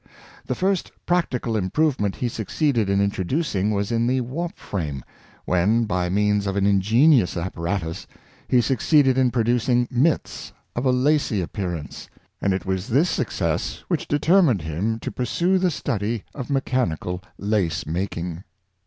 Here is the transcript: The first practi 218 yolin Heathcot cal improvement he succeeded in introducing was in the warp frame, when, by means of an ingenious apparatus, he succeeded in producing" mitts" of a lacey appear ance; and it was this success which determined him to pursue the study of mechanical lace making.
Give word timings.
The 0.47 0.55
first 0.55 0.91
practi 1.05 1.39
218 1.39 1.39
yolin 1.39 1.39
Heathcot 1.39 1.41
cal 1.43 1.55
improvement 1.57 2.15
he 2.15 2.27
succeeded 2.27 2.89
in 2.89 3.01
introducing 3.01 3.69
was 3.69 3.91
in 3.91 4.07
the 4.07 4.21
warp 4.21 4.57
frame, 4.57 5.03
when, 5.45 5.85
by 5.85 6.09
means 6.09 6.47
of 6.47 6.55
an 6.55 6.65
ingenious 6.65 7.37
apparatus, 7.37 8.07
he 8.47 8.61
succeeded 8.61 9.19
in 9.19 9.29
producing" 9.29 9.87
mitts" 9.91 10.53
of 10.75 10.85
a 10.87 10.91
lacey 10.91 11.39
appear 11.39 11.75
ance; 11.75 12.09
and 12.41 12.51
it 12.51 12.65
was 12.65 12.87
this 12.87 13.11
success 13.11 13.83
which 13.89 14.07
determined 14.07 14.63
him 14.63 14.97
to 15.01 15.11
pursue 15.11 15.59
the 15.59 15.69
study 15.69 16.23
of 16.33 16.49
mechanical 16.49 17.21
lace 17.37 17.85
making. 17.85 18.43